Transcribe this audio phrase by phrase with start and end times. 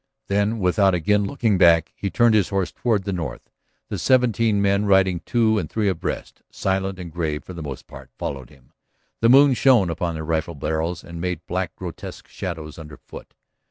[0.29, 3.51] Then, without again looking back, he turned his horse toward the north.
[3.89, 8.09] The seventeen men, riding two and three abreast, silent and grave for the most part,
[8.17, 8.73] followed him.
[9.19, 13.35] The moon shone upon their rifle barrels and made black, grotesque shadows underfoot.